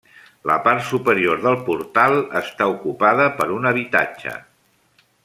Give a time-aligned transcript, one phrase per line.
[0.51, 4.35] La part superior del portal està ocupada per un habitatge.